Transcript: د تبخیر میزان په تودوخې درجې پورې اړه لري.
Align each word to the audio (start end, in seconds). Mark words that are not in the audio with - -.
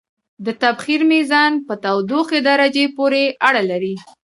د 0.45 0.47
تبخیر 0.63 1.01
میزان 1.13 1.51
په 1.67 1.73
تودوخې 1.83 2.39
درجې 2.49 2.85
پورې 2.97 3.23
اړه 3.47 3.61
لري. 3.71 3.95